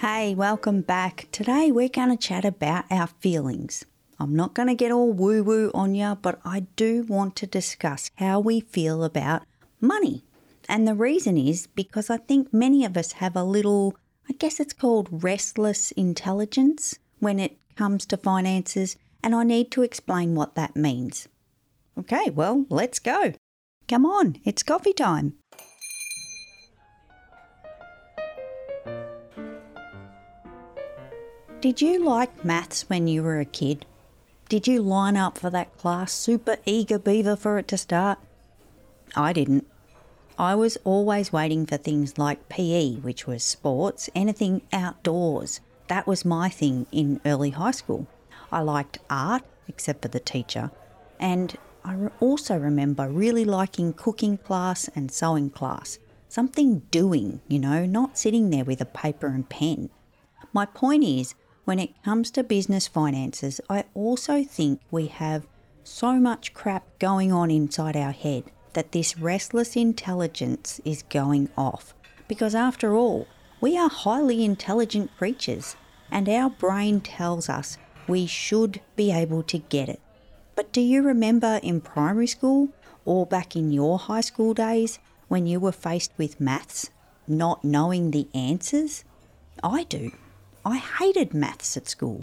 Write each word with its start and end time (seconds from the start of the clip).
Hey, 0.00 0.34
welcome 0.34 0.80
back. 0.80 1.28
Today 1.30 1.70
we're 1.70 1.90
going 1.90 2.08
to 2.08 2.16
chat 2.16 2.46
about 2.46 2.86
our 2.90 3.06
feelings. 3.06 3.84
I'm 4.18 4.34
not 4.34 4.54
going 4.54 4.68
to 4.68 4.74
get 4.74 4.90
all 4.90 5.12
woo 5.12 5.42
woo 5.42 5.70
on 5.74 5.94
you, 5.94 6.16
but 6.22 6.40
I 6.42 6.60
do 6.74 7.04
want 7.06 7.36
to 7.36 7.46
discuss 7.46 8.10
how 8.16 8.40
we 8.40 8.60
feel 8.60 9.04
about 9.04 9.42
money. 9.78 10.24
And 10.70 10.88
the 10.88 10.94
reason 10.94 11.36
is 11.36 11.66
because 11.66 12.08
I 12.08 12.16
think 12.16 12.50
many 12.50 12.82
of 12.86 12.96
us 12.96 13.12
have 13.12 13.36
a 13.36 13.44
little, 13.44 13.94
I 14.26 14.32
guess 14.32 14.58
it's 14.58 14.72
called 14.72 15.22
restless 15.22 15.90
intelligence 15.92 16.98
when 17.18 17.38
it 17.38 17.58
comes 17.76 18.06
to 18.06 18.16
finances, 18.16 18.96
and 19.22 19.34
I 19.34 19.44
need 19.44 19.70
to 19.72 19.82
explain 19.82 20.34
what 20.34 20.54
that 20.54 20.76
means. 20.76 21.28
Okay, 21.98 22.30
well, 22.30 22.64
let's 22.70 23.00
go. 23.00 23.34
Come 23.86 24.06
on, 24.06 24.36
it's 24.46 24.62
coffee 24.62 24.94
time. 24.94 25.34
Did 31.60 31.82
you 31.82 32.02
like 32.02 32.42
maths 32.42 32.88
when 32.88 33.06
you 33.06 33.22
were 33.22 33.38
a 33.38 33.44
kid? 33.44 33.84
Did 34.48 34.66
you 34.66 34.80
line 34.80 35.14
up 35.14 35.36
for 35.36 35.50
that 35.50 35.76
class 35.76 36.10
super 36.10 36.56
eager 36.64 36.98
beaver 36.98 37.36
for 37.36 37.58
it 37.58 37.68
to 37.68 37.76
start? 37.76 38.18
I 39.14 39.34
didn't. 39.34 39.66
I 40.38 40.54
was 40.54 40.78
always 40.84 41.34
waiting 41.34 41.66
for 41.66 41.76
things 41.76 42.16
like 42.16 42.48
PE, 42.48 42.94
which 43.00 43.26
was 43.26 43.44
sports, 43.44 44.08
anything 44.14 44.62
outdoors. 44.72 45.60
That 45.88 46.06
was 46.06 46.24
my 46.24 46.48
thing 46.48 46.86
in 46.92 47.20
early 47.26 47.50
high 47.50 47.72
school. 47.72 48.06
I 48.50 48.62
liked 48.62 48.98
art, 49.10 49.42
except 49.68 50.00
for 50.00 50.08
the 50.08 50.18
teacher, 50.18 50.70
and 51.18 51.58
I 51.84 52.08
also 52.20 52.56
remember 52.56 53.06
really 53.10 53.44
liking 53.44 53.92
cooking 53.92 54.38
class 54.38 54.88
and 54.94 55.12
sewing 55.12 55.50
class. 55.50 55.98
Something 56.26 56.78
doing, 56.90 57.42
you 57.48 57.58
know, 57.58 57.84
not 57.84 58.16
sitting 58.16 58.48
there 58.48 58.64
with 58.64 58.80
a 58.80 58.86
paper 58.86 59.26
and 59.26 59.46
pen. 59.46 59.90
My 60.54 60.64
point 60.64 61.04
is, 61.04 61.34
when 61.70 61.78
it 61.78 62.02
comes 62.02 62.32
to 62.32 62.42
business 62.42 62.88
finances, 62.88 63.60
I 63.70 63.84
also 63.94 64.42
think 64.42 64.80
we 64.90 65.06
have 65.06 65.46
so 65.84 66.14
much 66.14 66.52
crap 66.52 66.82
going 66.98 67.30
on 67.30 67.48
inside 67.48 67.96
our 67.96 68.10
head 68.10 68.42
that 68.72 68.90
this 68.90 69.16
restless 69.16 69.76
intelligence 69.76 70.80
is 70.84 71.04
going 71.04 71.48
off. 71.56 71.94
Because 72.26 72.56
after 72.56 72.96
all, 72.96 73.28
we 73.60 73.78
are 73.78 73.88
highly 73.88 74.44
intelligent 74.44 75.16
creatures, 75.16 75.76
and 76.10 76.28
our 76.28 76.50
brain 76.50 77.02
tells 77.02 77.48
us 77.48 77.78
we 78.08 78.26
should 78.26 78.80
be 78.96 79.12
able 79.12 79.44
to 79.44 79.58
get 79.58 79.88
it. 79.88 80.00
But 80.56 80.72
do 80.72 80.80
you 80.80 81.02
remember 81.02 81.60
in 81.62 81.82
primary 81.82 82.26
school 82.26 82.70
or 83.04 83.26
back 83.26 83.54
in 83.54 83.70
your 83.70 83.96
high 83.96 84.22
school 84.22 84.54
days 84.54 84.98
when 85.28 85.46
you 85.46 85.60
were 85.60 85.70
faced 85.70 86.10
with 86.18 86.40
maths, 86.40 86.90
not 87.28 87.62
knowing 87.62 88.10
the 88.10 88.26
answers? 88.34 89.04
I 89.62 89.84
do. 89.84 90.10
I 90.64 90.76
hated 90.76 91.32
maths 91.32 91.76
at 91.76 91.88
school. 91.88 92.22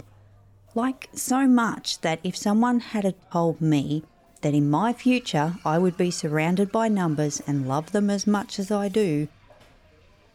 Like 0.74 1.08
so 1.12 1.46
much 1.46 2.00
that 2.02 2.20
if 2.22 2.36
someone 2.36 2.80
had 2.80 3.14
told 3.32 3.60
me 3.60 4.04
that 4.42 4.54
in 4.54 4.70
my 4.70 4.92
future 4.92 5.56
I 5.64 5.78
would 5.78 5.96
be 5.96 6.10
surrounded 6.10 6.70
by 6.70 6.88
numbers 6.88 7.42
and 7.46 7.66
love 7.66 7.92
them 7.92 8.10
as 8.10 8.26
much 8.26 8.58
as 8.58 8.70
I 8.70 8.88
do, 8.88 9.28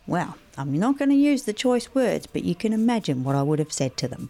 well, 0.06 0.38
I'm 0.58 0.78
not 0.78 0.98
going 0.98 1.09
to 1.09 1.16
use 1.16 1.44
the 1.44 1.54
choice 1.54 1.96
words, 1.96 2.28
but 2.28 2.44
you 2.44 2.56
can 2.56 2.74
imagine 2.74 3.24
what 3.24 3.36
I 3.36 3.44
would 3.44 3.59
have 3.59 3.72
said 3.72 3.96
to 3.98 4.08
them. 4.08 4.30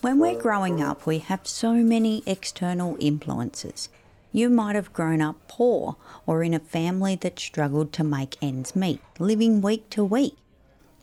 When 0.00 0.18
we're 0.18 0.40
growing 0.40 0.82
up, 0.82 1.06
we 1.06 1.18
have 1.18 1.46
so 1.46 1.74
many 1.74 2.24
external 2.26 2.96
influences. 2.98 3.88
You 4.32 4.48
might 4.48 4.74
have 4.74 4.94
grown 4.94 5.20
up 5.20 5.36
poor 5.46 5.96
or 6.26 6.42
in 6.42 6.54
a 6.54 6.58
family 6.58 7.16
that 7.16 7.38
struggled 7.38 7.92
to 7.92 8.04
make 8.04 8.38
ends 8.42 8.74
meet, 8.74 9.00
living 9.18 9.60
week 9.60 9.90
to 9.90 10.02
week. 10.02 10.36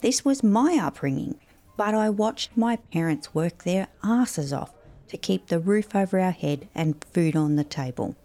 This 0.01 0.25
was 0.25 0.43
my 0.43 0.79
upbringing, 0.81 1.35
but 1.77 1.93
I 1.93 2.09
watched 2.09 2.57
my 2.57 2.77
parents 2.77 3.35
work 3.35 3.63
their 3.63 3.87
asses 4.03 4.51
off 4.51 4.73
to 5.09 5.17
keep 5.17 5.47
the 5.47 5.59
roof 5.59 5.95
over 5.95 6.19
our 6.19 6.31
head 6.31 6.67
and 6.73 7.03
food 7.13 7.35
on 7.35 7.55
the 7.55 7.63
table. 7.63 8.15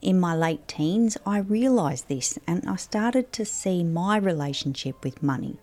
In 0.00 0.18
my 0.18 0.34
late 0.34 0.66
teens, 0.66 1.16
I 1.26 1.38
realised 1.38 2.08
this 2.08 2.38
and 2.46 2.68
I 2.68 2.76
started 2.76 3.32
to 3.34 3.44
see 3.44 3.84
my 3.84 4.16
relationship 4.16 5.04
with 5.04 5.22
money. 5.22 5.58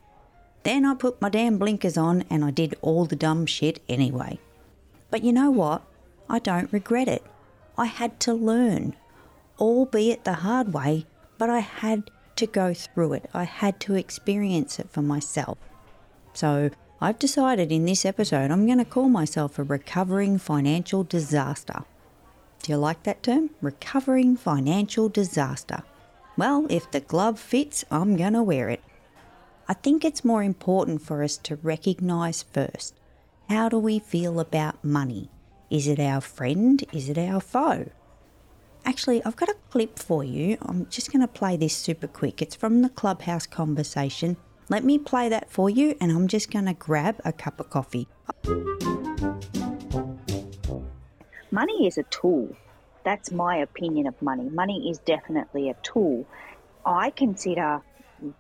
Then 0.64 0.86
I 0.86 0.94
put 0.94 1.22
my 1.22 1.30
damn 1.30 1.58
blinkers 1.58 1.98
on 1.98 2.24
and 2.30 2.46
I 2.46 2.52
did 2.52 2.76
all 2.82 3.06
the 3.06 3.16
dumb 3.16 3.46
shit 3.46 3.82
anyway. 3.90 4.40
But 5.10 5.24
you 5.24 5.34
know 5.34 5.50
what? 5.50 5.82
I 6.30 6.40
don't 6.40 6.72
regret 6.72 7.08
it. 7.08 7.24
I 7.80 7.86
had 7.86 8.20
to 8.22 8.34
learn, 8.34 8.98
albeit 9.58 10.26
the 10.26 10.34
hard 10.34 10.74
way, 10.74 11.06
but 11.38 11.50
I 11.50 11.60
had 11.60 12.12
to 12.36 12.46
go 12.46 12.74
through 12.74 13.14
it. 13.14 13.30
I 13.34 13.46
had 13.46 13.80
to 13.80 13.96
experience 13.96 14.80
it 14.80 14.90
for 14.92 15.02
myself. 15.02 15.58
So 16.34 16.72
I've 17.00 17.20
decided 17.20 17.72
in 17.72 17.86
this 17.86 18.04
episode 18.04 18.52
I'm 18.52 18.66
going 18.66 18.80
to 18.80 18.84
call 18.84 19.08
myself 19.08 19.58
a 19.58 19.64
recovering 19.64 20.38
financial 20.40 21.06
disaster. 21.06 21.86
Do 22.64 22.74
you 22.74 22.78
like 22.78 23.04
that 23.04 23.24
term? 23.24 23.52
Recovering 23.62 24.36
financial 24.36 25.08
disaster. 25.08 25.84
Well, 26.36 26.68
if 26.70 26.92
the 26.92 27.00
glove 27.00 27.40
fits, 27.40 27.86
I'm 27.90 28.18
going 28.18 28.34
to 28.34 28.44
wear 28.44 28.68
it. 28.68 28.84
I 29.70 29.74
think 29.74 30.04
it's 30.04 30.26
more 30.26 30.44
important 30.44 31.02
for 31.02 31.24
us 31.24 31.38
to 31.38 31.56
recognise 31.64 32.44
first 32.44 32.94
how 33.48 33.70
do 33.70 33.80
we 33.80 34.00
feel 34.00 34.42
about 34.42 34.84
money? 34.84 35.30
Is 35.70 35.88
it 35.88 36.00
our 36.00 36.20
friend? 36.20 36.84
Is 36.92 37.10
it 37.10 37.18
our 37.20 37.40
foe? 37.40 37.92
Actually, 38.86 39.24
I've 39.24 39.36
got 39.36 39.50
a 39.50 39.56
clip 39.70 40.00
for 40.00 40.24
you. 40.24 40.58
I'm 40.64 40.88
just 40.90 41.12
going 41.12 41.22
to 41.22 41.28
play 41.28 41.58
this 41.58 41.76
super 41.76 42.08
quick. 42.08 42.42
It's 42.42 42.56
from 42.56 42.82
the 42.82 42.90
Clubhouse 42.90 43.46
conversation. 43.46 44.36
Let 44.68 44.84
me 44.84 44.98
play 44.98 45.30
that 45.30 45.52
for 45.52 45.70
you, 45.70 45.96
and 46.02 46.12
I'm 46.12 46.28
just 46.28 46.50
going 46.50 46.66
to 46.66 46.74
grab 46.74 47.22
a 47.24 47.32
cup 47.32 47.60
of 47.60 47.70
coffee. 47.70 48.08
Money 51.52 51.86
is 51.86 52.00
a 52.00 52.04
tool. 52.10 52.56
That's 53.04 53.32
my 53.32 53.58
opinion 53.58 54.08
of 54.08 54.20
money. 54.24 54.50
Money 54.50 54.90
is 54.90 54.98
definitely 55.00 55.70
a 55.70 55.76
tool. 55.84 56.26
I 56.84 57.12
consider 57.12 57.82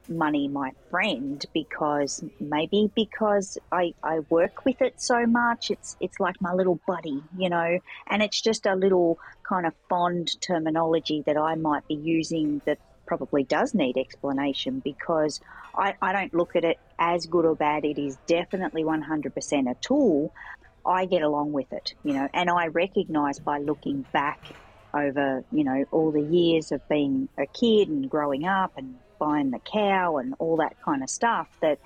money 0.07 0.47
my 0.47 0.71
friend 0.89 1.43
because 1.53 2.23
maybe 2.39 2.89
because 2.95 3.57
I, 3.71 3.93
I 4.03 4.19
work 4.29 4.65
with 4.65 4.81
it 4.81 4.93
so 4.97 5.25
much 5.25 5.67
it's 5.69 5.95
it's 5.99 6.19
like 6.19 6.35
my 6.41 6.53
little 6.53 6.79
buddy 6.87 7.23
you 7.35 7.49
know 7.49 7.79
and 8.09 8.21
it's 8.21 8.41
just 8.41 8.65
a 8.65 8.75
little 8.75 9.17
kind 9.47 9.65
of 9.65 9.73
fond 9.89 10.29
terminology 10.41 11.23
that 11.25 11.37
I 11.37 11.55
might 11.55 11.87
be 11.87 11.95
using 11.95 12.61
that 12.65 12.77
probably 13.07 13.43
does 13.43 13.73
need 13.73 13.97
explanation 13.97 14.81
because 14.83 15.39
I, 15.75 15.95
I 16.01 16.13
don't 16.13 16.33
look 16.33 16.55
at 16.55 16.63
it 16.63 16.77
as 16.99 17.25
good 17.25 17.45
or 17.45 17.55
bad. 17.55 17.83
It 17.83 17.99
is 17.99 18.19
definitely 18.27 18.83
100% 18.83 19.71
a 19.71 19.75
tool. 19.81 20.31
I 20.85 21.05
get 21.05 21.23
along 21.23 21.51
with 21.51 21.71
it 21.71 21.93
you 22.03 22.13
know 22.13 22.27
and 22.33 22.49
I 22.49 22.67
recognize 22.67 23.39
by 23.39 23.59
looking 23.59 24.05
back 24.13 24.39
over 24.95 25.43
you 25.51 25.63
know 25.63 25.85
all 25.91 26.11
the 26.11 26.21
years 26.21 26.71
of 26.71 26.81
being 26.89 27.29
a 27.37 27.45
kid 27.59 27.89
and 27.89 28.09
growing 28.09 28.45
up 28.45 28.71
and 28.75 28.95
buying 29.19 29.51
the 29.51 29.59
cow 29.59 30.17
and 30.17 30.33
all 30.39 30.57
that 30.57 30.75
kind 30.81 31.03
of 31.03 31.09
stuff 31.09 31.47
that 31.61 31.79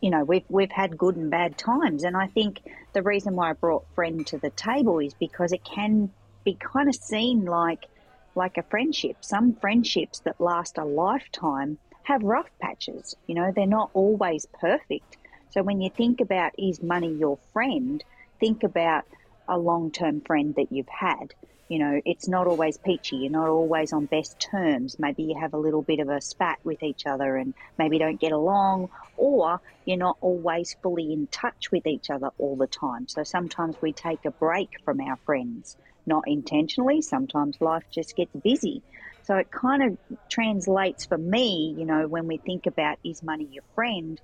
you 0.00 0.10
know 0.10 0.22
we've 0.24 0.44
we've 0.48 0.70
had 0.70 0.96
good 0.96 1.16
and 1.16 1.30
bad 1.30 1.58
times. 1.58 2.04
And 2.04 2.16
I 2.16 2.26
think 2.28 2.60
the 2.92 3.02
reason 3.02 3.34
why 3.34 3.50
I 3.50 3.52
brought 3.54 3.86
friend 3.94 4.26
to 4.28 4.38
the 4.38 4.50
table 4.50 4.98
is 5.00 5.14
because 5.14 5.52
it 5.52 5.64
can 5.64 6.10
be 6.44 6.54
kind 6.54 6.88
of 6.88 6.94
seen 6.94 7.44
like 7.44 7.86
like 8.34 8.58
a 8.58 8.62
friendship. 8.62 9.16
Some 9.20 9.54
friendships 9.54 10.20
that 10.20 10.40
last 10.40 10.78
a 10.78 10.84
lifetime 10.84 11.78
have 12.04 12.22
rough 12.22 12.50
patches 12.60 13.16
you 13.26 13.34
know 13.34 13.50
they're 13.54 13.66
not 13.66 13.90
always 13.94 14.46
perfect. 14.60 15.16
So 15.50 15.62
when 15.62 15.80
you 15.80 15.90
think 15.90 16.20
about 16.20 16.52
is 16.58 16.82
money 16.82 17.12
your 17.14 17.38
friend? 17.52 18.02
Think 18.40 18.62
about 18.62 19.04
a 19.48 19.58
long-term 19.58 20.22
friend 20.22 20.54
that 20.56 20.68
you've 20.70 20.88
had 20.88 21.34
you 21.68 21.78
know, 21.78 22.00
it's 22.04 22.28
not 22.28 22.46
always 22.46 22.76
peachy. 22.78 23.16
You're 23.16 23.32
not 23.32 23.48
always 23.48 23.92
on 23.92 24.06
best 24.06 24.38
terms. 24.38 24.96
Maybe 24.98 25.22
you 25.22 25.40
have 25.40 25.54
a 25.54 25.58
little 25.58 25.82
bit 25.82 26.00
of 26.00 26.08
a 26.08 26.20
spat 26.20 26.58
with 26.62 26.82
each 26.82 27.06
other 27.06 27.36
and 27.36 27.54
maybe 27.78 27.98
don't 27.98 28.20
get 28.20 28.32
along, 28.32 28.88
or 29.16 29.60
you're 29.84 29.96
not 29.96 30.18
always 30.20 30.76
fully 30.82 31.12
in 31.12 31.26
touch 31.28 31.70
with 31.72 31.86
each 31.86 32.10
other 32.10 32.30
all 32.38 32.56
the 32.56 32.66
time. 32.66 33.08
So 33.08 33.22
sometimes 33.24 33.76
we 33.80 33.92
take 33.92 34.24
a 34.26 34.30
break 34.30 34.68
from 34.84 35.00
our 35.00 35.18
friends, 35.24 35.76
not 36.06 36.24
intentionally. 36.26 37.00
Sometimes 37.00 37.56
life 37.60 37.84
just 37.92 38.14
gets 38.14 38.34
busy. 38.44 38.82
So 39.22 39.36
it 39.36 39.50
kind 39.50 39.82
of 39.82 40.18
translates 40.30 41.06
for 41.06 41.16
me, 41.16 41.74
you 41.78 41.86
know, 41.86 42.06
when 42.06 42.26
we 42.26 42.36
think 42.36 42.66
about 42.66 42.98
is 43.02 43.22
money 43.22 43.48
your 43.50 43.64
friend, 43.74 44.20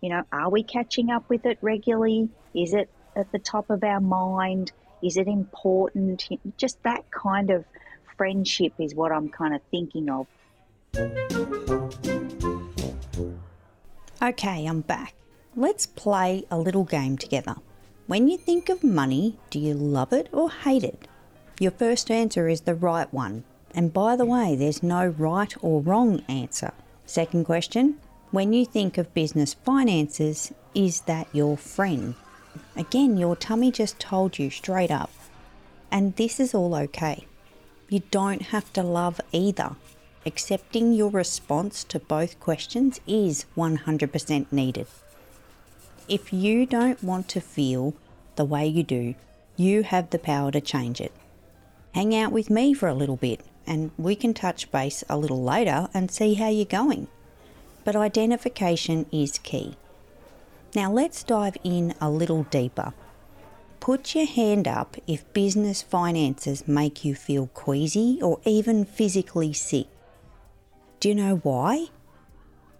you 0.00 0.10
know, 0.10 0.22
are 0.30 0.50
we 0.50 0.62
catching 0.62 1.10
up 1.10 1.24
with 1.28 1.44
it 1.44 1.58
regularly? 1.60 2.28
Is 2.54 2.72
it 2.72 2.88
at 3.16 3.30
the 3.32 3.38
top 3.38 3.70
of 3.70 3.82
our 3.82 4.00
mind? 4.00 4.72
Is 5.02 5.16
it 5.16 5.26
important? 5.26 6.26
Just 6.56 6.82
that 6.82 7.10
kind 7.10 7.50
of 7.50 7.64
friendship 8.16 8.72
is 8.78 8.94
what 8.94 9.12
I'm 9.12 9.28
kind 9.28 9.54
of 9.54 9.60
thinking 9.70 10.08
of. 10.08 10.26
Okay, 14.22 14.66
I'm 14.66 14.80
back. 14.80 15.14
Let's 15.56 15.86
play 15.86 16.44
a 16.50 16.58
little 16.58 16.84
game 16.84 17.18
together. 17.18 17.56
When 18.06 18.28
you 18.28 18.36
think 18.36 18.68
of 18.68 18.84
money, 18.84 19.38
do 19.50 19.58
you 19.58 19.74
love 19.74 20.12
it 20.12 20.28
or 20.32 20.50
hate 20.50 20.84
it? 20.84 21.06
Your 21.58 21.70
first 21.70 22.10
answer 22.10 22.48
is 22.48 22.62
the 22.62 22.74
right 22.74 23.12
one. 23.12 23.44
And 23.74 23.92
by 23.92 24.16
the 24.16 24.24
way, 24.24 24.56
there's 24.56 24.82
no 24.82 25.06
right 25.06 25.54
or 25.60 25.80
wrong 25.80 26.22
answer. 26.28 26.72
Second 27.06 27.44
question 27.44 27.98
When 28.30 28.52
you 28.52 28.64
think 28.64 28.98
of 28.98 29.14
business 29.14 29.54
finances, 29.54 30.52
is 30.74 31.02
that 31.02 31.28
your 31.32 31.56
friend? 31.56 32.14
Again, 32.76 33.16
your 33.16 33.36
tummy 33.36 33.70
just 33.70 33.98
told 33.98 34.38
you 34.38 34.50
straight 34.50 34.90
up. 34.90 35.10
And 35.90 36.16
this 36.16 36.40
is 36.40 36.54
all 36.54 36.74
okay. 36.74 37.26
You 37.88 38.02
don't 38.10 38.42
have 38.42 38.72
to 38.72 38.82
love 38.82 39.20
either. 39.32 39.76
Accepting 40.26 40.92
your 40.92 41.10
response 41.10 41.84
to 41.84 41.98
both 41.98 42.40
questions 42.40 43.00
is 43.06 43.44
100% 43.56 44.50
needed. 44.50 44.86
If 46.08 46.32
you 46.32 46.66
don't 46.66 47.02
want 47.02 47.28
to 47.28 47.40
feel 47.40 47.94
the 48.36 48.44
way 48.44 48.66
you 48.66 48.82
do, 48.82 49.14
you 49.56 49.82
have 49.82 50.10
the 50.10 50.18
power 50.18 50.50
to 50.50 50.60
change 50.60 51.00
it. 51.00 51.12
Hang 51.94 52.14
out 52.14 52.32
with 52.32 52.50
me 52.50 52.74
for 52.74 52.88
a 52.88 52.94
little 52.94 53.16
bit 53.16 53.40
and 53.66 53.90
we 53.96 54.16
can 54.16 54.34
touch 54.34 54.70
base 54.70 55.04
a 55.08 55.16
little 55.16 55.42
later 55.42 55.88
and 55.94 56.10
see 56.10 56.34
how 56.34 56.48
you're 56.48 56.64
going. 56.64 57.08
But 57.84 57.96
identification 57.96 59.06
is 59.12 59.38
key. 59.38 59.76
Now 60.74 60.90
let's 60.90 61.22
dive 61.22 61.56
in 61.62 61.94
a 62.00 62.10
little 62.10 62.42
deeper. 62.44 62.94
Put 63.78 64.16
your 64.16 64.26
hand 64.26 64.66
up 64.66 64.96
if 65.06 65.32
business 65.32 65.82
finances 65.82 66.66
make 66.66 67.04
you 67.04 67.14
feel 67.14 67.46
queasy 67.46 68.18
or 68.20 68.40
even 68.44 68.84
physically 68.84 69.52
sick. 69.52 69.86
Do 70.98 71.10
you 71.10 71.14
know 71.14 71.36
why? 71.36 71.90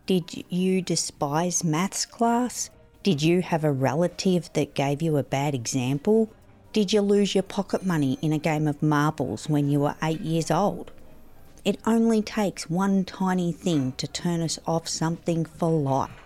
Did 0.06 0.44
you 0.50 0.82
despise 0.82 1.62
maths 1.62 2.04
class? 2.04 2.68
Did 3.04 3.22
you 3.22 3.42
have 3.42 3.62
a 3.62 3.70
relative 3.70 4.52
that 4.54 4.74
gave 4.74 5.00
you 5.00 5.16
a 5.16 5.22
bad 5.22 5.54
example? 5.54 6.32
Did 6.72 6.92
you 6.92 7.00
lose 7.00 7.36
your 7.36 7.44
pocket 7.44 7.86
money 7.86 8.18
in 8.20 8.32
a 8.32 8.38
game 8.38 8.66
of 8.66 8.82
marbles 8.82 9.48
when 9.48 9.68
you 9.70 9.78
were 9.78 9.94
eight 10.02 10.22
years 10.22 10.50
old? 10.50 10.90
It 11.64 11.78
only 11.86 12.22
takes 12.22 12.68
one 12.68 13.04
tiny 13.04 13.52
thing 13.52 13.92
to 13.98 14.08
turn 14.08 14.40
us 14.40 14.58
off 14.66 14.88
something 14.88 15.44
for 15.44 15.70
life. 15.70 16.23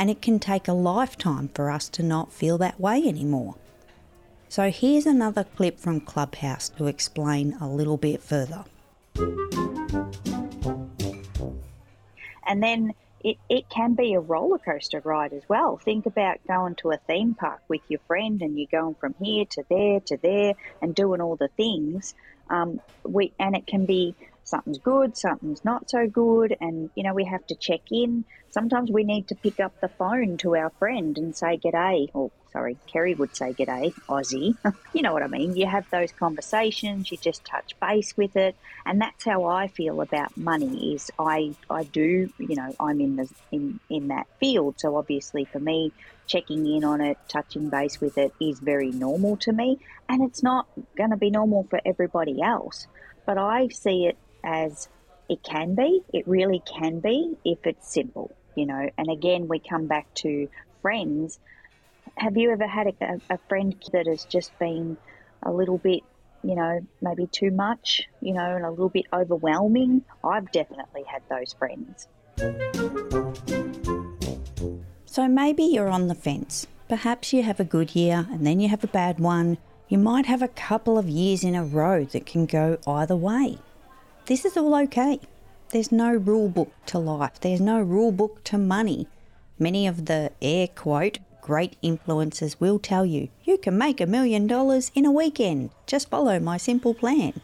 And 0.00 0.08
it 0.08 0.22
can 0.22 0.38
take 0.38 0.66
a 0.66 0.72
lifetime 0.72 1.50
for 1.54 1.70
us 1.70 1.90
to 1.90 2.02
not 2.02 2.32
feel 2.32 2.56
that 2.56 2.80
way 2.80 3.02
anymore. 3.06 3.56
So 4.48 4.70
here's 4.70 5.04
another 5.04 5.44
clip 5.44 5.78
from 5.78 6.00
Clubhouse 6.00 6.70
to 6.70 6.86
explain 6.86 7.52
a 7.60 7.68
little 7.68 7.98
bit 7.98 8.22
further. 8.22 8.64
And 12.46 12.62
then 12.62 12.94
it, 13.22 13.36
it 13.50 13.68
can 13.68 13.92
be 13.92 14.14
a 14.14 14.20
roller 14.20 14.56
coaster 14.56 15.02
ride 15.04 15.34
as 15.34 15.42
well. 15.50 15.76
Think 15.76 16.06
about 16.06 16.38
going 16.48 16.76
to 16.76 16.92
a 16.92 16.96
theme 16.96 17.34
park 17.34 17.60
with 17.68 17.82
your 17.88 18.00
friend 18.06 18.40
and 18.40 18.58
you're 18.58 18.68
going 18.72 18.94
from 18.94 19.14
here 19.22 19.44
to 19.50 19.64
there 19.68 20.00
to 20.00 20.16
there 20.16 20.54
and 20.80 20.94
doing 20.94 21.20
all 21.20 21.36
the 21.36 21.48
things. 21.58 22.14
Um, 22.48 22.80
we 23.04 23.34
and 23.38 23.54
it 23.54 23.66
can 23.66 23.84
be 23.84 24.14
something's 24.50 24.78
good, 24.78 25.16
something's 25.16 25.64
not 25.64 25.88
so 25.88 26.06
good, 26.06 26.56
and 26.60 26.90
you 26.94 27.02
know 27.02 27.14
we 27.14 27.24
have 27.24 27.46
to 27.46 27.54
check 27.54 27.80
in. 27.90 28.24
Sometimes 28.50 28.90
we 28.90 29.04
need 29.04 29.28
to 29.28 29.36
pick 29.36 29.60
up 29.60 29.80
the 29.80 29.88
phone 29.88 30.36
to 30.38 30.56
our 30.56 30.70
friend 30.70 31.16
and 31.16 31.36
say 31.36 31.56
g'day, 31.56 32.08
or 32.12 32.32
sorry, 32.52 32.76
Kerry 32.86 33.14
would 33.14 33.34
say 33.36 33.52
g'day, 33.52 33.94
Aussie. 34.08 34.56
you 34.92 35.02
know 35.02 35.12
what 35.12 35.22
I 35.22 35.28
mean? 35.28 35.56
You 35.56 35.66
have 35.66 35.88
those 35.90 36.10
conversations, 36.12 37.10
you 37.10 37.16
just 37.16 37.44
touch 37.44 37.78
base 37.80 38.16
with 38.16 38.36
it, 38.36 38.56
and 38.84 39.00
that's 39.00 39.24
how 39.24 39.44
I 39.44 39.68
feel 39.68 40.00
about 40.00 40.36
money. 40.36 40.94
Is 40.94 41.10
I 41.18 41.54
I 41.70 41.84
do 41.84 42.28
you 42.38 42.56
know 42.56 42.74
I'm 42.80 43.00
in 43.00 43.16
the 43.16 43.28
in 43.52 43.80
in 43.88 44.08
that 44.08 44.26
field, 44.40 44.74
so 44.78 44.96
obviously 44.96 45.44
for 45.44 45.60
me 45.60 45.92
checking 46.26 46.64
in 46.64 46.84
on 46.84 47.00
it, 47.00 47.18
touching 47.28 47.68
base 47.68 48.00
with 48.00 48.16
it 48.16 48.32
is 48.40 48.60
very 48.60 48.90
normal 48.90 49.36
to 49.36 49.52
me, 49.52 49.78
and 50.08 50.22
it's 50.22 50.42
not 50.42 50.66
going 50.96 51.10
to 51.10 51.16
be 51.16 51.30
normal 51.30 51.66
for 51.68 51.80
everybody 51.84 52.40
else. 52.40 52.86
But 53.26 53.36
I 53.36 53.68
see 53.68 54.06
it 54.06 54.16
as 54.44 54.88
it 55.30 55.42
can 55.44 55.76
be. 55.76 56.02
It 56.12 56.26
really 56.26 56.60
can 56.66 56.98
be 56.98 57.36
if 57.44 57.64
it's 57.64 57.90
simple, 57.90 58.34
you 58.56 58.66
know. 58.66 58.90
And 58.98 59.08
again, 59.08 59.46
we 59.46 59.60
come 59.60 59.86
back 59.86 60.12
to 60.16 60.48
friends. 60.82 61.38
Have 62.16 62.36
you 62.36 62.50
ever 62.50 62.66
had 62.66 62.88
a, 63.00 63.20
a 63.30 63.38
friend 63.48 63.74
that 63.92 64.06
has 64.08 64.24
just 64.24 64.58
been 64.58 64.96
a 65.42 65.52
little 65.52 65.78
bit, 65.78 66.00
you 66.42 66.56
know, 66.56 66.80
maybe 67.00 67.28
too 67.28 67.52
much, 67.52 68.08
you 68.20 68.34
know, 68.34 68.56
and 68.56 68.64
a 68.64 68.70
little 68.70 68.88
bit 68.88 69.06
overwhelming? 69.12 70.02
I've 70.24 70.50
definitely 70.50 71.04
had 71.04 71.22
those 71.30 71.52
friends. 71.52 72.08
So 75.06 75.28
maybe 75.28 75.62
you're 75.62 75.88
on 75.88 76.08
the 76.08 76.16
fence. 76.16 76.66
Perhaps 76.88 77.32
you 77.32 77.44
have 77.44 77.60
a 77.60 77.64
good 77.64 77.94
year 77.94 78.26
and 78.32 78.44
then 78.44 78.58
you 78.58 78.68
have 78.68 78.82
a 78.82 78.88
bad 78.88 79.20
one. 79.20 79.58
You 79.88 79.98
might 79.98 80.26
have 80.26 80.42
a 80.42 80.48
couple 80.48 80.98
of 80.98 81.08
years 81.08 81.44
in 81.44 81.54
a 81.54 81.64
row 81.64 82.04
that 82.06 82.26
can 82.26 82.46
go 82.46 82.78
either 82.86 83.16
way 83.16 83.58
this 84.26 84.44
is 84.44 84.56
all 84.56 84.74
okay. 84.74 85.20
There's 85.70 85.92
no 85.92 86.12
rule 86.12 86.48
book 86.48 86.72
to 86.86 86.98
life, 86.98 87.40
there's 87.40 87.60
no 87.60 87.80
rule 87.80 88.12
book 88.12 88.42
to 88.44 88.58
money. 88.58 89.08
Many 89.58 89.86
of 89.86 90.06
the 90.06 90.32
air 90.40 90.68
quote 90.68 91.18
great 91.40 91.76
influencers 91.82 92.60
will 92.60 92.78
tell 92.78 93.04
you 93.04 93.28
you 93.44 93.58
can 93.58 93.76
make 93.76 94.00
a 94.00 94.06
million 94.06 94.46
dollars 94.46 94.90
in 94.94 95.06
a 95.06 95.12
weekend. 95.12 95.70
Just 95.86 96.10
follow 96.10 96.38
my 96.38 96.56
simple 96.56 96.94
plan. 96.94 97.40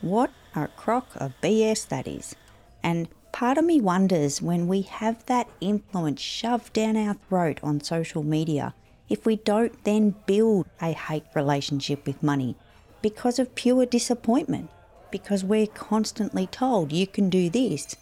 What 0.00 0.30
a 0.54 0.68
crock 0.68 1.08
of 1.16 1.32
BS 1.42 1.88
that 1.88 2.06
is. 2.06 2.34
And 2.82 3.08
part 3.32 3.56
of 3.58 3.64
me 3.64 3.80
wonders 3.80 4.42
when 4.42 4.68
we 4.68 4.82
have 4.82 5.24
that 5.26 5.48
influence 5.60 6.20
shoved 6.20 6.72
down 6.72 6.96
our 6.96 7.14
throat 7.28 7.58
on 7.62 7.80
social 7.80 8.22
media, 8.22 8.74
if 9.08 9.24
we 9.24 9.36
don't 9.36 9.84
then 9.84 10.14
build 10.26 10.66
a 10.80 10.92
hate 10.92 11.24
relationship 11.34 12.06
with 12.06 12.22
money 12.22 12.56
because 13.02 13.38
of 13.38 13.54
pure 13.54 13.86
disappointment 13.86 14.70
because 15.14 15.44
we're 15.44 15.68
constantly 15.68 16.44
told 16.44 16.90
you 16.90 17.06
can 17.06 17.30
do 17.30 17.48
this 17.48 17.94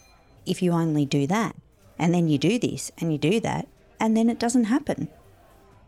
if 0.46 0.62
you 0.62 0.72
only 0.72 1.04
do 1.04 1.26
that. 1.26 1.54
And 1.98 2.14
then 2.14 2.26
you 2.26 2.38
do 2.38 2.58
this 2.58 2.90
and 2.96 3.12
you 3.12 3.18
do 3.18 3.38
that, 3.40 3.68
and 4.00 4.16
then 4.16 4.30
it 4.30 4.38
doesn't 4.38 4.64
happen. 4.64 5.08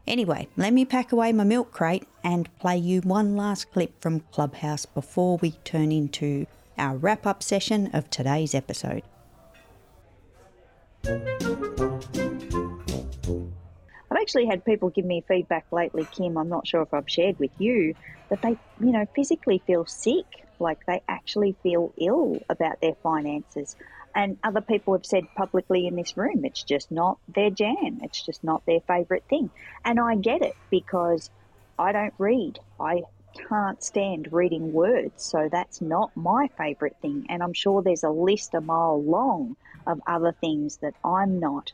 Anyway, 0.06 0.48
let 0.58 0.74
me 0.74 0.84
pack 0.84 1.12
away 1.12 1.32
my 1.32 1.44
milk 1.44 1.72
crate 1.72 2.06
and 2.22 2.54
play 2.58 2.76
you 2.76 3.00
one 3.00 3.36
last 3.36 3.72
clip 3.72 3.98
from 4.02 4.20
Clubhouse 4.32 4.84
before 4.84 5.38
we 5.38 5.52
turn 5.64 5.92
into 5.92 6.46
our 6.76 6.94
wrap 6.94 7.26
up 7.26 7.42
session 7.42 7.88
of 7.94 8.10
today's 8.10 8.54
episode. 8.54 9.02
I've 11.06 11.22
actually 14.20 14.44
had 14.44 14.62
people 14.66 14.90
give 14.90 15.06
me 15.06 15.24
feedback 15.26 15.64
lately, 15.72 16.06
Kim. 16.12 16.36
I'm 16.36 16.50
not 16.50 16.66
sure 16.66 16.82
if 16.82 16.92
I've 16.92 17.08
shared 17.08 17.38
with 17.38 17.52
you 17.56 17.94
that 18.28 18.42
they, 18.42 18.58
you 18.78 18.92
know, 18.92 19.06
physically 19.14 19.62
feel 19.66 19.86
sick 19.86 20.43
like 20.60 20.78
they 20.86 21.02
actually 21.08 21.56
feel 21.62 21.92
ill 21.98 22.38
about 22.48 22.80
their 22.80 22.94
finances. 23.02 23.76
And 24.14 24.38
other 24.44 24.60
people 24.60 24.94
have 24.94 25.06
said 25.06 25.24
publicly 25.36 25.86
in 25.86 25.96
this 25.96 26.16
room, 26.16 26.44
it's 26.44 26.62
just 26.62 26.90
not 26.92 27.18
their 27.28 27.50
jam. 27.50 28.00
It's 28.02 28.24
just 28.24 28.44
not 28.44 28.62
their 28.66 28.80
favourite 28.86 29.24
thing. 29.28 29.50
And 29.84 29.98
I 29.98 30.14
get 30.16 30.42
it 30.42 30.54
because 30.70 31.30
I 31.78 31.92
don't 31.92 32.14
read. 32.18 32.58
I 32.78 33.02
can't 33.48 33.82
stand 33.82 34.28
reading 34.32 34.72
words. 34.72 35.24
So 35.24 35.48
that's 35.50 35.80
not 35.80 36.10
my 36.14 36.48
favourite 36.56 36.96
thing. 37.02 37.26
And 37.28 37.42
I'm 37.42 37.52
sure 37.52 37.82
there's 37.82 38.04
a 38.04 38.10
list 38.10 38.54
a 38.54 38.60
mile 38.60 39.02
long 39.02 39.56
of 39.86 40.00
other 40.06 40.34
things 40.40 40.78
that 40.78 40.94
I'm 41.04 41.40
not, 41.40 41.72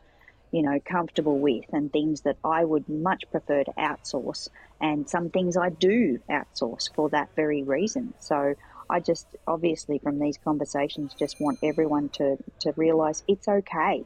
you 0.52 0.62
know, 0.62 0.80
comfortable 0.84 1.38
with 1.38 1.64
and 1.72 1.92
things 1.92 2.22
that 2.22 2.36
I 2.44 2.64
would 2.64 2.88
much 2.88 3.24
prefer 3.30 3.64
to 3.64 3.72
outsource. 3.72 4.48
And 4.80 5.08
some 5.08 5.30
things 5.30 5.56
I 5.56 5.70
do 5.70 6.18
outsource 6.28 6.92
for 6.94 7.08
that 7.10 7.28
very 7.36 7.62
reason. 7.62 8.14
So 8.18 8.54
I 8.88 9.00
just 9.00 9.26
obviously 9.46 9.98
from 9.98 10.18
these 10.18 10.38
conversations 10.38 11.14
just 11.18 11.40
want 11.40 11.58
everyone 11.62 12.08
to, 12.10 12.36
to 12.60 12.72
realise 12.76 13.22
it's 13.28 13.46
okay. 13.46 14.04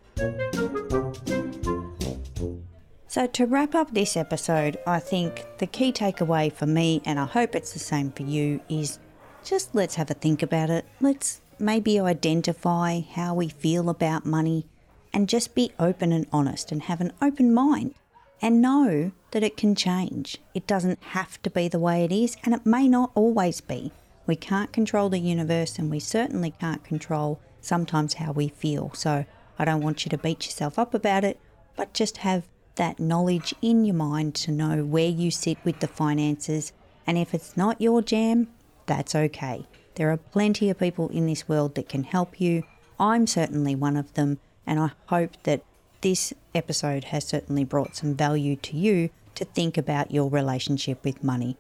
So, 3.07 3.29
to 3.29 3.47
wrap 3.47 3.77
up 3.77 3.95
this 3.95 4.17
episode, 4.17 4.77
I 4.89 4.99
think 4.99 5.47
the 5.59 5.69
key 5.69 5.93
takeaway 5.93 6.53
for 6.53 6.67
me, 6.67 7.01
and 7.05 7.21
I 7.21 7.27
hope 7.27 7.55
it's 7.55 7.73
the 7.73 7.79
same 7.79 8.11
for 8.11 8.25
you, 8.25 8.61
is 8.69 8.99
just 9.45 9.73
let's 9.73 9.95
have 9.95 10.11
a 10.11 10.15
think 10.15 10.43
about 10.43 10.69
it. 10.69 10.85
Let's 11.01 11.41
maybe 11.61 12.01
identify 12.01 13.03
how 13.03 13.35
we 13.35 13.49
feel 13.49 13.89
about 13.89 14.27
money 14.27 14.67
and 15.15 15.29
just 15.29 15.55
be 15.55 15.73
open 15.79 16.13
and 16.13 16.27
honest 16.33 16.73
and 16.73 16.83
have 16.83 17.01
an 17.01 17.13
open 17.23 17.55
mind 17.55 17.95
and 18.43 18.61
know 18.61 19.13
that 19.31 19.45
it 19.45 19.57
can 19.57 19.75
change. 19.75 20.39
It 20.55 20.67
doesn't 20.67 21.03
have 21.03 21.41
to 21.43 21.51
be 21.51 21.69
the 21.69 21.79
way 21.79 22.05
it 22.05 22.13
is, 22.13 22.37
and 22.45 22.53
it 22.53 22.67
may 22.67 22.89
not 22.89 23.13
always 23.15 23.63
be. 23.63 23.93
We 24.27 24.37
can't 24.37 24.73
control 24.73 25.09
the 25.09 25.19
universe, 25.19 25.79
and 25.79 25.91
we 25.91 26.01
certainly 26.01 26.53
can't 26.61 26.85
control 26.85 27.41
sometimes 27.61 28.15
how 28.15 28.33
we 28.33 28.49
feel. 28.49 28.93
So 28.95 29.25
I 29.59 29.65
don't 29.65 29.83
want 29.83 30.05
you 30.05 30.11
to 30.11 30.19
beat 30.19 30.45
yourself 30.45 30.79
up 30.79 30.93
about 30.93 31.25
it, 31.25 31.39
but 31.77 31.95
just 31.95 32.19
have 32.19 32.45
that 32.75 32.99
knowledge 32.99 33.55
in 33.63 33.85
your 33.85 33.95
mind 33.95 34.35
to 34.35 34.51
know 34.51 34.85
where 34.85 35.09
you 35.09 35.31
sit 35.31 35.59
with 35.65 35.79
the 35.79 35.87
finances. 35.87 36.73
And 37.07 37.17
if 37.17 37.35
it's 37.35 37.57
not 37.57 37.81
your 37.81 38.03
jam, 38.03 38.49
that's 38.87 39.15
okay. 39.15 39.67
There 39.95 40.11
are 40.11 40.17
plenty 40.17 40.71
of 40.71 40.79
people 40.79 41.09
in 41.11 41.27
this 41.27 41.49
world 41.49 41.77
that 41.77 41.89
can 41.89 42.03
help 42.03 42.41
you. 42.41 42.65
I'm 42.99 43.27
certainly 43.27 43.75
one 43.75 43.97
of 43.97 44.13
them, 44.15 44.41
and 44.67 44.79
I 44.81 44.91
hope 45.07 45.37
that 45.45 45.63
this 46.01 46.33
episode 46.55 47.05
has 47.05 47.25
certainly 47.27 47.65
brought 47.65 47.97
some 47.97 48.15
value 48.15 48.57
to 48.57 48.77
you 48.77 49.11
to 49.35 49.45
think 49.45 49.77
about 49.79 50.11
your 50.11 50.31
relationship 50.31 51.03
with 51.05 51.25
money. 51.25 51.57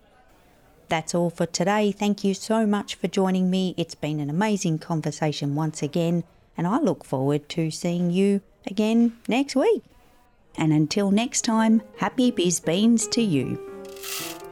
That's 0.88 1.14
all 1.14 1.30
for 1.30 1.46
today. 1.46 1.92
Thank 1.92 2.25
you 2.25 2.34
so 2.34 2.66
much 2.66 2.94
for 2.94 3.08
joining 3.08 3.50
me. 3.50 3.75
It's 3.76 3.94
been 3.94 4.20
an 4.20 4.30
amazing 4.30 4.78
conversation 4.78 5.54
once 5.54 5.82
again. 5.82 6.25
and 6.56 6.68
I 6.68 6.78
look 6.78 7.04
forward 7.04 7.49
to 7.50 7.70
seeing 7.70 8.11
you 8.11 8.40
again 8.66 9.16
next 9.26 9.56
week. 9.56 9.82
And 10.56 10.73
until 10.73 11.11
next 11.11 11.42
time, 11.42 11.82
happy 11.99 12.30
biz 12.30 12.61
beans 12.61 13.08
to 13.08 13.23
you. 13.23 14.44